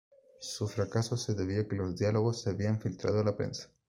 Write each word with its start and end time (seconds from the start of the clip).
Su 0.39 0.67
fracaso 0.67 1.15
se 1.15 1.35
debió 1.35 1.61
a 1.61 1.65
que 1.67 1.75
los 1.75 1.95
diálogos 1.95 2.41
se 2.41 2.49
habían 2.49 2.81
filtrado 2.81 3.19
a 3.19 3.23
la 3.23 3.37
prensa. 3.37 3.69